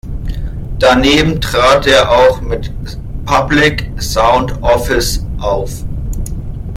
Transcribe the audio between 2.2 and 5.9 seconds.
mit „Public Sound Office“ auf.